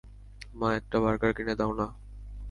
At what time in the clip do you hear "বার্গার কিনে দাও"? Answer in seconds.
1.03-1.71